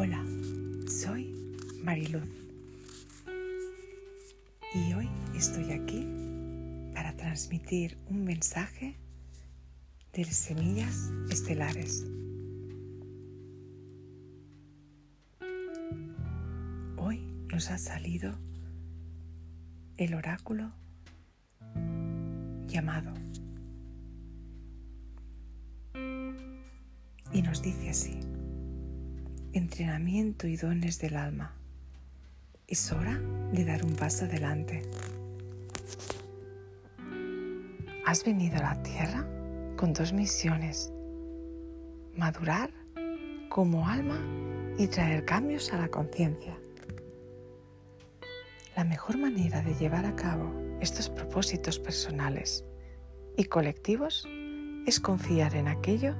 [0.00, 0.24] Hola,
[0.86, 1.34] soy
[1.82, 2.22] Mariluz
[4.72, 6.06] y hoy estoy aquí
[6.94, 8.96] para transmitir un mensaje
[10.12, 12.06] de semillas estelares.
[16.96, 17.18] Hoy
[17.52, 18.38] nos ha salido
[19.96, 20.70] el oráculo
[22.68, 23.12] llamado
[27.32, 28.27] y nos dice así
[29.52, 31.54] entrenamiento y dones del alma.
[32.66, 33.18] Es hora
[33.52, 34.82] de dar un paso adelante.
[38.04, 39.26] Has venido a la Tierra
[39.76, 40.92] con dos misiones.
[42.14, 42.70] Madurar
[43.48, 44.20] como alma
[44.78, 46.58] y traer cambios a la conciencia.
[48.76, 52.64] La mejor manera de llevar a cabo estos propósitos personales
[53.36, 54.26] y colectivos
[54.86, 56.14] es confiar en aquello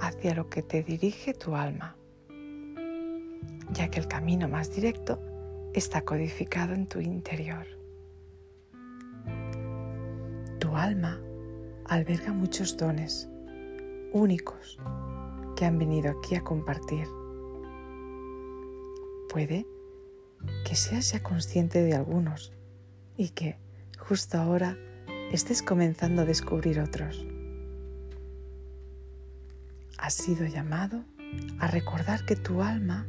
[0.00, 1.93] hacia lo que te dirige tu alma,
[3.72, 5.20] ya que el camino más directo
[5.72, 7.66] está codificado en tu interior.
[10.58, 11.20] Tu alma
[11.86, 13.28] alberga muchos dones
[14.12, 14.78] únicos
[15.56, 17.06] que han venido aquí a compartir.
[19.28, 19.66] Puede
[20.64, 22.52] que seas ya consciente de algunos
[23.16, 23.58] y que
[23.98, 24.76] justo ahora
[25.32, 27.26] estés comenzando a descubrir otros.
[29.98, 31.04] Has sido llamado
[31.58, 33.06] a recordar que tu alma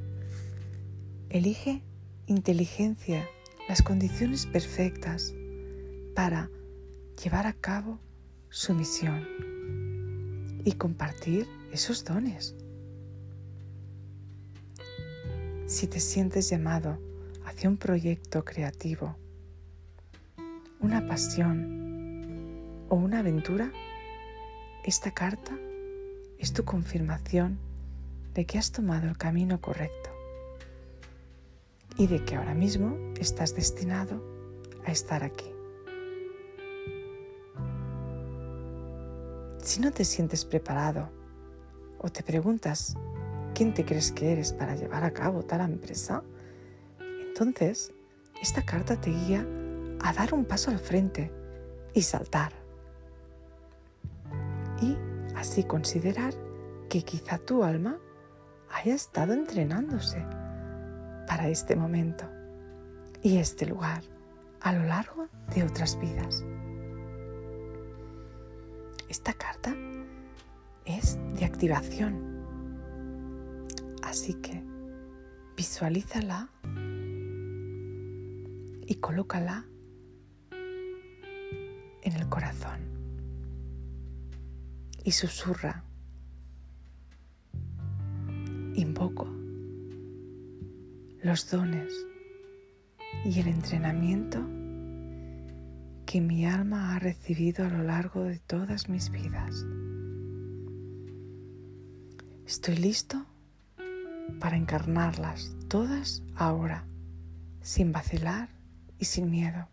[1.37, 1.81] elige
[2.27, 3.27] inteligencia,
[3.67, 5.33] las condiciones perfectas
[6.15, 6.49] para
[7.21, 7.99] llevar a cabo
[8.47, 9.27] su misión
[10.63, 12.55] y compartir esos dones.
[15.67, 16.97] Si te sientes llamado
[17.45, 19.17] hacia un proyecto creativo,
[20.79, 23.73] una pasión o una aventura,
[24.85, 25.51] esta carta
[26.39, 27.59] es tu confirmación
[28.33, 30.14] de que has tomado el camino correcto
[31.97, 34.21] y de que ahora mismo estás destinado
[34.85, 35.51] a estar aquí.
[39.61, 41.09] Si no te sientes preparado
[41.99, 42.95] o te preguntas
[43.53, 46.23] quién te crees que eres para llevar a cabo tal empresa,
[46.99, 47.91] entonces
[48.41, 49.45] esta carta te guía
[50.01, 51.31] a dar un paso al frente
[51.93, 52.51] y saltar.
[54.81, 54.97] Y
[55.35, 56.33] así considerar
[56.89, 57.97] que quizá tu alma
[58.69, 60.23] haya estado entrenándose
[61.27, 62.29] para este momento
[63.21, 64.01] y este lugar
[64.61, 66.43] a lo largo de otras vidas.
[69.09, 69.75] Esta carta
[70.85, 72.45] es de activación,
[74.01, 74.63] así que
[75.55, 76.49] visualízala
[78.87, 79.65] y colócala
[82.01, 82.79] en el corazón
[85.03, 85.83] y susurra,
[88.73, 89.34] invoco
[91.25, 91.91] los dones
[93.25, 94.47] y el entrenamiento
[96.05, 99.65] que mi alma ha recibido a lo largo de todas mis vidas.
[102.45, 103.25] Estoy listo
[104.39, 106.85] para encarnarlas todas ahora,
[107.59, 108.49] sin vacilar
[108.99, 109.67] y sin miedo.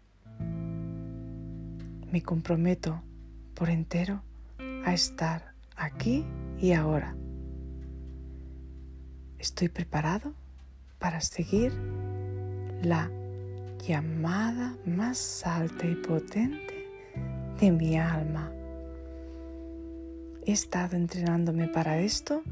[2.10, 3.02] Me comprometo
[3.52, 4.22] por entero
[4.86, 6.24] a estar aquí
[6.58, 7.14] y ahora.
[9.36, 10.34] Estoy preparado
[11.02, 11.72] para seguir
[12.82, 13.10] la
[13.86, 16.86] llamada más alta y potente
[17.60, 18.52] de mi alma.
[20.46, 22.42] He estado entrenándome para esto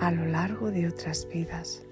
[0.00, 1.84] a lo largo de otras vidas.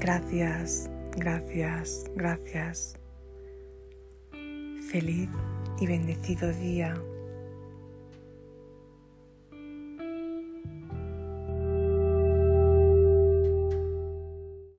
[0.00, 2.96] Gracias, gracias, gracias.
[4.88, 5.28] Feliz
[5.80, 6.94] y bendecido día.